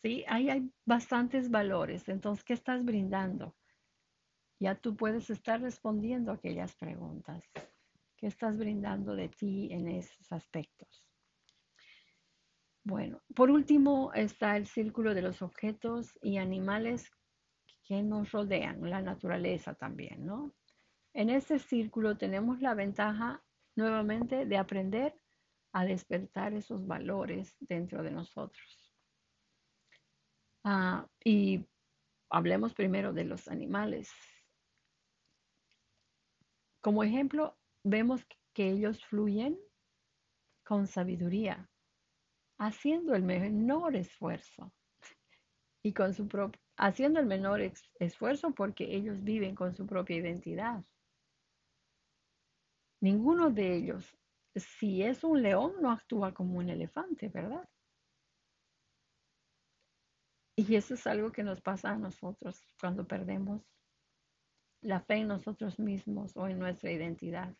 Sí, 0.00 0.24
ahí 0.28 0.48
hay 0.48 0.70
bastantes 0.86 1.50
valores. 1.50 2.08
Entonces, 2.08 2.44
¿qué 2.44 2.54
estás 2.54 2.84
brindando? 2.84 3.56
Ya 4.60 4.74
tú 4.74 4.96
puedes 4.96 5.28
estar 5.30 5.60
respondiendo 5.60 6.32
aquellas 6.32 6.74
preguntas. 6.76 7.44
¿Qué 8.16 8.26
estás 8.26 8.56
brindando 8.56 9.14
de 9.14 9.28
ti 9.28 9.68
en 9.70 9.88
esos 9.88 10.32
aspectos? 10.32 11.07
Bueno, 12.88 13.20
por 13.36 13.50
último 13.50 14.14
está 14.14 14.56
el 14.56 14.66
círculo 14.66 15.12
de 15.12 15.20
los 15.20 15.42
objetos 15.42 16.18
y 16.22 16.38
animales 16.38 17.12
que 17.84 18.02
nos 18.02 18.32
rodean, 18.32 18.80
la 18.88 19.02
naturaleza 19.02 19.74
también, 19.74 20.24
¿no? 20.24 20.54
En 21.12 21.28
este 21.28 21.58
círculo 21.58 22.16
tenemos 22.16 22.62
la 22.62 22.72
ventaja 22.72 23.44
nuevamente 23.76 24.46
de 24.46 24.56
aprender 24.56 25.14
a 25.72 25.84
despertar 25.84 26.54
esos 26.54 26.86
valores 26.86 27.54
dentro 27.60 28.02
de 28.02 28.10
nosotros. 28.10 28.94
Ah, 30.64 31.06
y 31.22 31.68
hablemos 32.30 32.72
primero 32.72 33.12
de 33.12 33.24
los 33.24 33.48
animales. 33.48 34.10
Como 36.80 37.04
ejemplo, 37.04 37.58
vemos 37.84 38.26
que 38.54 38.70
ellos 38.70 39.04
fluyen 39.04 39.58
con 40.64 40.86
sabiduría, 40.86 41.68
haciendo 42.58 43.14
el 43.14 43.22
menor 43.22 43.96
esfuerzo 43.96 44.72
y 45.82 45.92
con 45.92 46.12
su 46.12 46.28
haciendo 46.76 47.20
el 47.20 47.26
menor 47.26 47.60
esfuerzo 47.98 48.52
porque 48.52 48.84
ellos 48.94 49.22
viven 49.22 49.54
con 49.54 49.74
su 49.74 49.86
propia 49.86 50.16
identidad. 50.16 50.84
Ninguno 53.00 53.50
de 53.50 53.76
ellos, 53.76 54.16
si 54.56 55.02
es 55.02 55.22
un 55.22 55.42
león, 55.42 55.74
no 55.80 55.92
actúa 55.92 56.34
como 56.34 56.58
un 56.58 56.68
elefante, 56.68 57.28
¿verdad? 57.28 57.68
Y 60.56 60.74
eso 60.74 60.94
es 60.94 61.06
algo 61.06 61.30
que 61.30 61.44
nos 61.44 61.60
pasa 61.60 61.90
a 61.90 61.96
nosotros 61.96 62.60
cuando 62.80 63.06
perdemos 63.06 63.62
la 64.80 65.00
fe 65.00 65.18
en 65.18 65.28
nosotros 65.28 65.78
mismos 65.78 66.36
o 66.36 66.48
en 66.48 66.58
nuestra 66.58 66.90
identidad. 66.90 67.54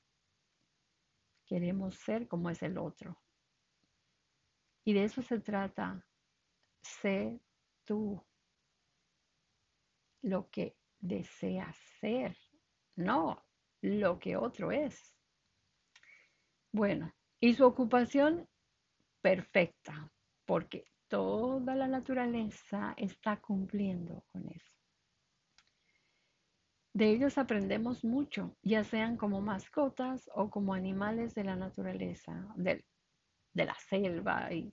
Queremos 1.47 1.95
ser 1.95 2.27
como 2.27 2.51
es 2.51 2.61
el 2.63 2.77
otro. 2.79 3.17
Y 4.89 4.95
de 4.95 5.05
eso 5.05 5.21
se 5.21 5.39
trata. 5.39 6.03
Sé 6.81 7.39
tú 7.85 8.25
lo 10.23 10.49
que 10.49 10.79
deseas 10.99 11.77
ser, 12.01 12.35
no 12.97 13.45
lo 13.83 14.19
que 14.19 14.39
otro 14.39 14.73
es. 14.73 15.15
Bueno, 16.73 17.15
y 17.39 17.53
su 17.53 17.67
ocupación 17.67 18.49
perfecta, 19.21 20.11
porque 20.47 20.87
toda 21.07 21.75
la 21.75 21.87
naturaleza 21.87 22.95
está 22.97 23.43
cumpliendo 23.43 24.25
con 24.33 24.49
eso. 24.49 24.75
De 26.95 27.11
ellos 27.11 27.37
aprendemos 27.37 28.07
mucho, 28.07 28.57
ya 28.63 28.85
sean 28.85 29.19
como 29.19 29.43
mascotas 29.43 30.31
o 30.35 30.49
como 30.49 30.73
animales 30.73 31.35
de 31.35 31.45
la 31.45 31.57
naturaleza, 31.57 32.49
de, 32.57 32.87
de 33.53 33.65
la 33.67 33.75
selva 33.75 34.51
y 34.51 34.73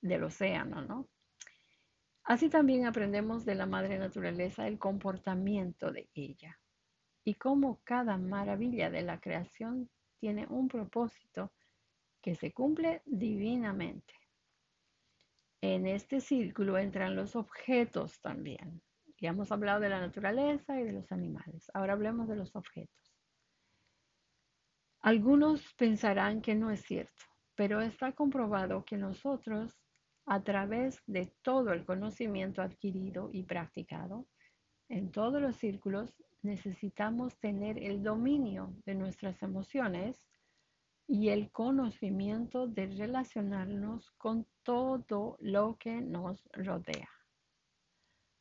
del 0.00 0.24
océano, 0.24 0.82
¿no? 0.82 1.08
Así 2.24 2.50
también 2.50 2.86
aprendemos 2.86 3.44
de 3.44 3.54
la 3.54 3.66
madre 3.66 3.98
naturaleza 3.98 4.68
el 4.68 4.78
comportamiento 4.78 5.90
de 5.90 6.08
ella 6.14 6.58
y 7.24 7.34
cómo 7.34 7.80
cada 7.84 8.18
maravilla 8.18 8.90
de 8.90 9.02
la 9.02 9.20
creación 9.20 9.90
tiene 10.18 10.46
un 10.48 10.68
propósito 10.68 11.52
que 12.20 12.34
se 12.34 12.52
cumple 12.52 13.02
divinamente. 13.06 14.14
En 15.60 15.86
este 15.86 16.20
círculo 16.20 16.78
entran 16.78 17.16
los 17.16 17.34
objetos 17.34 18.20
también. 18.20 18.82
Ya 19.20 19.30
hemos 19.30 19.50
hablado 19.50 19.80
de 19.80 19.88
la 19.88 20.00
naturaleza 20.00 20.78
y 20.80 20.84
de 20.84 20.92
los 20.92 21.10
animales. 21.10 21.70
Ahora 21.74 21.94
hablemos 21.94 22.28
de 22.28 22.36
los 22.36 22.54
objetos. 22.54 23.14
Algunos 25.00 25.74
pensarán 25.74 26.40
que 26.42 26.54
no 26.54 26.70
es 26.70 26.82
cierto, 26.82 27.24
pero 27.54 27.80
está 27.80 28.12
comprobado 28.12 28.84
que 28.84 28.96
nosotros, 28.96 29.76
a 30.28 30.42
través 30.42 31.02
de 31.06 31.32
todo 31.42 31.72
el 31.72 31.84
conocimiento 31.84 32.60
adquirido 32.60 33.30
y 33.32 33.44
practicado, 33.44 34.26
en 34.90 35.10
todos 35.10 35.40
los 35.40 35.56
círculos 35.56 36.14
necesitamos 36.42 37.38
tener 37.38 37.82
el 37.82 38.02
dominio 38.02 38.74
de 38.84 38.94
nuestras 38.94 39.42
emociones 39.42 40.28
y 41.06 41.30
el 41.30 41.50
conocimiento 41.50 42.66
de 42.66 42.86
relacionarnos 42.88 44.10
con 44.18 44.46
todo 44.62 45.38
lo 45.40 45.76
que 45.78 46.02
nos 46.02 46.46
rodea. 46.52 47.08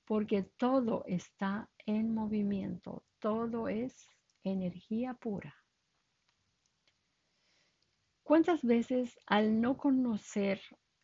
Porque 0.03 0.43
todo 0.43 1.05
está 1.07 1.69
en 1.85 2.13
movimiento, 2.13 3.05
todo 3.19 3.69
es 3.69 4.09
energía 4.43 5.13
pura. 5.13 5.55
¿Cuántas 8.23 8.61
veces 8.61 9.17
al 9.25 9.61
no 9.61 9.77
conocer 9.77 10.59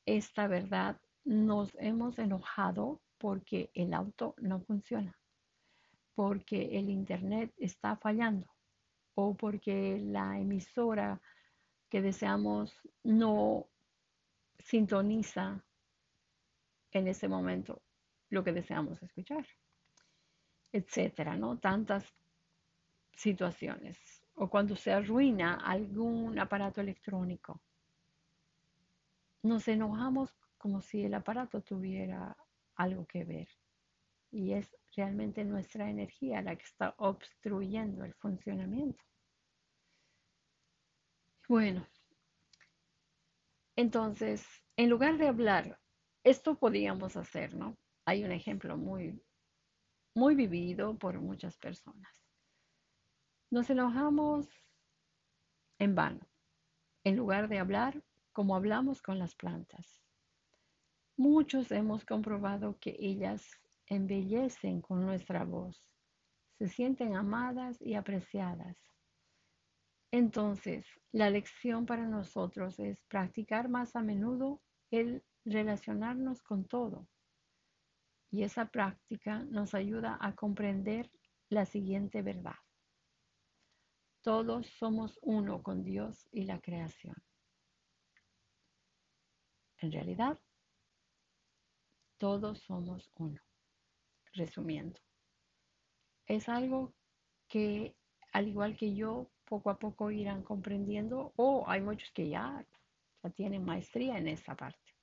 esta 0.06 0.48
verdad 0.48 1.00
nos 1.24 1.74
hemos 1.80 2.20
enojado 2.20 3.02
porque 3.18 3.72
el 3.74 3.94
auto 3.94 4.36
no 4.38 4.62
funciona? 4.62 5.18
porque 6.16 6.78
el 6.78 6.90
Internet 6.90 7.54
está 7.58 7.96
fallando 7.96 8.48
o 9.16 9.36
porque 9.36 10.00
la 10.00 10.40
emisora 10.40 11.22
que 11.90 12.02
deseamos 12.02 12.74
no 13.04 13.68
sintoniza 14.60 15.64
en 16.92 17.08
ese 17.08 17.28
momento 17.28 17.82
lo 18.30 18.44
que 18.44 18.54
deseamos 18.54 19.02
escuchar, 19.04 19.46
etcétera, 20.72 21.36
¿no? 21.36 21.60
Tantas 21.60 22.06
situaciones. 23.12 23.98
O 24.36 24.50
cuando 24.50 24.76
se 24.76 24.92
arruina 24.92 25.56
algún 25.56 26.40
aparato 26.40 26.82
electrónico. 26.82 27.62
Nos 29.44 29.68
enojamos 29.68 30.34
como 30.58 30.82
si 30.82 31.04
el 31.04 31.14
aparato 31.14 31.62
tuviera 31.62 32.38
algo 32.76 33.06
que 33.06 33.26
ver. 33.26 33.50
Y 34.32 34.54
es 34.54 34.76
realmente 34.96 35.44
nuestra 35.44 35.90
energía 35.90 36.42
la 36.42 36.56
que 36.56 36.64
está 36.64 36.96
obstruyendo 36.98 38.06
el 38.06 38.14
funcionamiento. 38.14 39.04
Bueno, 41.50 41.86
entonces, 43.76 44.46
en 44.78 44.90
lugar 44.90 45.18
de 45.18 45.28
hablar, 45.28 45.80
esto 46.24 46.58
podríamos 46.58 47.18
hacer, 47.18 47.54
¿no? 47.54 47.78
Hay 48.06 48.24
un 48.24 48.32
ejemplo 48.32 48.78
muy, 48.78 49.22
muy 50.16 50.36
vivido 50.36 50.98
por 50.98 51.20
muchas 51.20 51.58
personas. 51.58 52.24
Nos 53.52 53.70
enojamos 53.70 54.48
en 55.80 55.96
vano, 55.96 56.26
en 57.04 57.18
lugar 57.18 57.50
de 57.50 57.60
hablar 57.60 58.02
como 58.34 58.56
hablamos 58.56 59.02
con 59.02 59.20
las 59.20 59.36
plantas. 59.36 60.02
Muchos 61.16 61.72
hemos 61.72 62.04
comprobado 62.04 62.78
que 62.80 62.96
ellas 63.00 63.48
embellecen 63.88 64.82
con 64.82 65.06
nuestra 65.06 65.46
voz, 65.46 65.96
se 66.58 66.68
sienten 66.68 67.16
amadas 67.16 67.80
y 67.80 67.94
apreciadas. 67.94 68.78
Entonces, 70.12 70.86
la 71.12 71.30
lección 71.30 71.86
para 71.86 72.06
nosotros 72.08 72.80
es 72.80 73.04
practicar 73.06 73.70
más 73.70 73.96
a 73.96 74.02
menudo 74.02 74.62
el 74.92 75.24
relacionarnos 75.46 76.42
con 76.42 76.66
todo. 76.66 77.08
Y 78.32 78.44
esa 78.44 78.66
práctica 78.66 79.44
nos 79.46 79.74
ayuda 79.76 80.18
a 80.20 80.36
comprender 80.36 81.12
la 81.50 81.66
siguiente 81.66 82.22
verdad. 82.22 82.56
Todos 84.22 84.68
somos 84.68 85.20
uno 85.22 85.62
con 85.62 85.84
Dios 85.84 86.28
y 86.32 86.46
la 86.46 86.60
creación. 86.60 87.16
En 89.84 89.92
realidad, 89.92 90.40
todos 92.18 92.60
somos 92.62 93.12
uno. 93.16 93.42
Resumiendo, 94.34 94.98
es 96.26 96.48
algo 96.48 96.94
que, 97.50 97.94
al 98.32 98.48
igual 98.48 98.78
que 98.78 98.96
yo, 98.96 99.30
poco 99.44 99.70
a 99.70 99.78
poco 99.78 100.10
irán 100.10 100.42
comprendiendo, 100.42 101.34
o 101.36 101.66
hay 101.68 101.82
muchos 101.82 102.10
que 102.14 102.30
ya, 102.30 102.66
ya 103.22 103.30
tienen 103.32 103.66
maestría 103.66 104.18
en 104.18 104.30
esa 104.30 104.56
parte. 104.56 104.96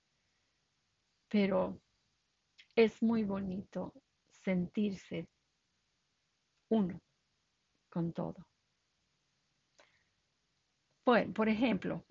Pero 1.29 1.79
es 2.75 3.03
muy 3.03 3.25
bonito 3.25 3.93
sentirse 4.31 5.29
uno 6.71 7.03
con 7.91 8.15
todo. 8.15 8.49
Bueno, 11.05 11.35
por 11.35 11.51
ejemplo, 11.51 12.07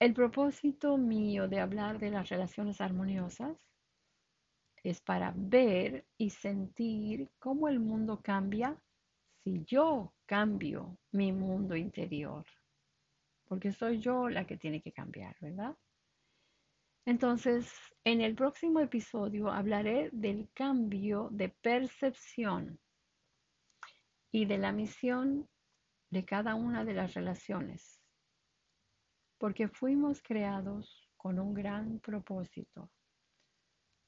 el 0.00 0.14
propósito 0.14 0.96
mío 0.96 1.46
de 1.46 1.60
hablar 1.60 1.98
de 1.98 2.10
las 2.10 2.30
relaciones 2.30 2.80
armoniosas 2.80 3.54
es 4.82 5.02
para 5.02 5.34
ver 5.36 6.06
y 6.16 6.30
sentir 6.30 7.28
cómo 7.38 7.68
el 7.68 7.80
mundo 7.80 8.22
cambia 8.22 8.82
si 9.44 9.62
yo 9.64 10.14
cambio 10.24 10.96
mi 11.12 11.32
mundo 11.32 11.76
interior. 11.76 12.46
Porque 13.44 13.72
soy 13.72 14.00
yo 14.00 14.30
la 14.30 14.46
que 14.46 14.56
tiene 14.56 14.80
que 14.80 14.90
cambiar, 14.90 15.36
¿verdad? 15.38 15.76
Entonces, 17.04 17.70
en 18.02 18.22
el 18.22 18.34
próximo 18.34 18.80
episodio 18.80 19.50
hablaré 19.50 20.08
del 20.12 20.48
cambio 20.54 21.28
de 21.30 21.50
percepción 21.50 22.80
y 24.32 24.46
de 24.46 24.56
la 24.56 24.72
misión 24.72 25.46
de 26.08 26.24
cada 26.24 26.54
una 26.54 26.86
de 26.86 26.94
las 26.94 27.12
relaciones 27.12 28.00
porque 29.40 29.68
fuimos 29.68 30.22
creados 30.22 31.08
con 31.16 31.38
un 31.38 31.54
gran 31.54 31.98
propósito 32.00 32.90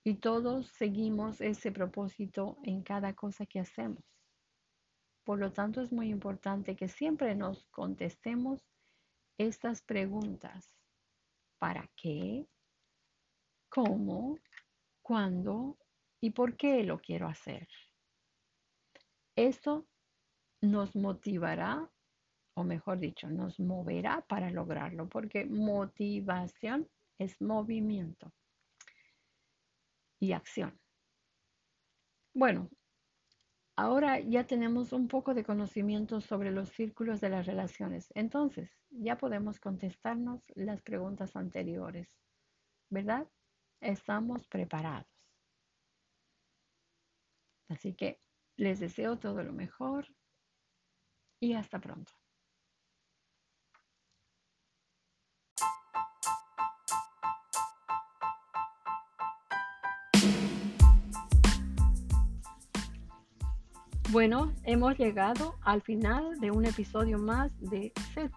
y 0.05 0.17
todos 0.17 0.67
seguimos 0.67 1.41
ese 1.41 1.73
propósito 1.73 2.59
en 2.65 2.83
cada 2.83 3.15
cosa 3.15 3.47
que 3.47 3.59
hacemos. 3.59 4.05
Por 5.25 5.39
lo 5.39 5.51
tanto, 5.51 5.81
es 5.81 5.91
muy 5.91 6.11
importante 6.11 6.77
que 6.77 6.89
siempre 6.89 7.35
nos 7.35 7.67
contestemos 7.69 8.61
estas 9.39 9.81
preguntas. 9.81 10.77
¿Para 11.59 11.89
qué? 11.97 12.47
¿Cómo? 13.71 14.39
¿Cuándo? 15.01 15.79
¿Y 16.21 16.33
por 16.33 16.59
qué 16.59 16.83
lo 16.83 17.01
quiero 17.01 17.27
hacer? 17.27 17.69
Esto 19.35 19.87
nos 20.61 20.95
motivará 20.95 21.91
o 22.55 22.65
mejor 22.65 22.99
dicho, 22.99 23.29
nos 23.31 23.59
moverá 23.61 24.25
para 24.29 24.51
lograrlo, 24.51 25.09
porque 25.09 25.47
motivación 25.47 26.89
es 27.19 27.41
movimiento 27.41 28.33
y 30.21 30.33
acción. 30.33 30.79
Bueno, 32.35 32.71
ahora 33.77 34.21
ya 34.21 34.47
tenemos 34.47 34.93
un 34.93 35.09
poco 35.09 35.35
de 35.35 35.45
conocimiento 35.45 36.21
sobre 36.21 36.51
los 36.51 36.71
círculos 36.71 37.21
de 37.21 37.31
las 37.31 37.47
relaciones, 37.47 38.11
entonces 38.15 38.71
ya 38.91 39.17
podemos 39.17 39.59
contestarnos 39.61 40.43
las 40.55 40.83
preguntas 40.83 41.37
anteriores, 41.37 42.09
¿verdad? 42.91 43.27
Estamos 43.81 44.47
preparados. 44.47 45.07
Así 47.69 47.95
que 47.95 48.21
les 48.57 48.81
deseo 48.81 49.19
todo 49.19 49.43
lo 49.43 49.53
mejor 49.53 50.07
y 51.41 51.55
hasta 51.55 51.81
pronto. 51.81 52.13
Bueno, 64.13 64.53
hemos 64.65 64.99
llegado 64.99 65.55
al 65.63 65.81
final 65.81 66.39
de 66.39 66.51
un 66.51 66.67
episodio 66.67 67.17
más 67.17 67.51
de 67.61 67.95
Sé 68.13 68.31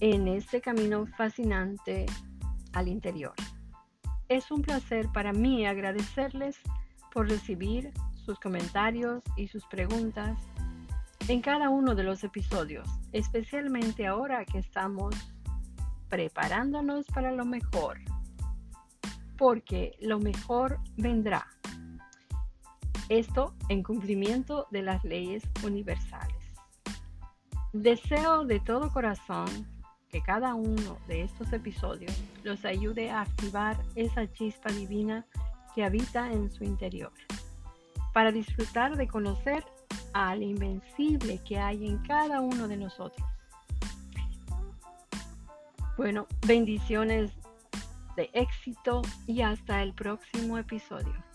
en 0.00 0.26
este 0.26 0.62
camino 0.62 1.04
fascinante 1.18 2.06
al 2.72 2.88
interior. 2.88 3.34
Es 4.30 4.50
un 4.50 4.62
placer 4.62 5.06
para 5.12 5.34
mí 5.34 5.66
agradecerles 5.66 6.58
por 7.12 7.28
recibir 7.28 7.92
sus 8.24 8.40
comentarios 8.40 9.22
y 9.36 9.48
sus 9.48 9.66
preguntas 9.66 10.38
en 11.28 11.42
cada 11.42 11.68
uno 11.68 11.94
de 11.94 12.04
los 12.04 12.24
episodios, 12.24 12.88
especialmente 13.12 14.06
ahora 14.06 14.46
que 14.46 14.60
estamos 14.60 15.14
preparándonos 16.08 17.04
para 17.08 17.32
lo 17.32 17.44
mejor, 17.44 17.98
porque 19.36 19.94
lo 20.00 20.18
mejor 20.20 20.78
vendrá. 20.96 21.46
Esto 23.12 23.52
en 23.68 23.82
cumplimiento 23.82 24.68
de 24.70 24.80
las 24.80 25.04
leyes 25.04 25.42
universales. 25.62 26.54
Deseo 27.74 28.46
de 28.46 28.58
todo 28.58 28.90
corazón 28.90 29.68
que 30.08 30.22
cada 30.22 30.54
uno 30.54 30.96
de 31.08 31.20
estos 31.20 31.52
episodios 31.52 32.18
los 32.42 32.64
ayude 32.64 33.10
a 33.10 33.20
activar 33.20 33.76
esa 33.96 34.32
chispa 34.32 34.72
divina 34.72 35.26
que 35.74 35.84
habita 35.84 36.32
en 36.32 36.50
su 36.50 36.64
interior, 36.64 37.12
para 38.14 38.32
disfrutar 38.32 38.96
de 38.96 39.06
conocer 39.06 39.62
al 40.14 40.42
invencible 40.42 41.38
que 41.46 41.58
hay 41.58 41.86
en 41.86 41.98
cada 42.04 42.40
uno 42.40 42.66
de 42.66 42.78
nosotros. 42.78 43.28
Bueno, 45.98 46.26
bendiciones 46.46 47.30
de 48.16 48.30
éxito 48.32 49.02
y 49.26 49.42
hasta 49.42 49.82
el 49.82 49.92
próximo 49.92 50.56
episodio. 50.56 51.31